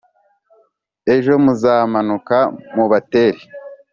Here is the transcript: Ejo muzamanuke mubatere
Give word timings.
Ejo 1.15 1.33
muzamanuke 1.45 2.39
mubatere 2.75 3.41